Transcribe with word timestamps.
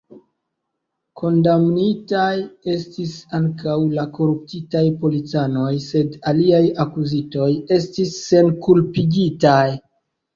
Kondamnitaj 1.19 2.37
estis 2.75 3.11
ankaŭ 3.39 3.75
la 3.97 4.05
koruptitaj 4.15 4.81
policanoj, 5.03 5.67
sed 5.89 6.15
aliaj 6.31 6.63
akuzitoj 6.85 7.51
estis 7.77 8.15
senkulpigitaj. 8.31 9.63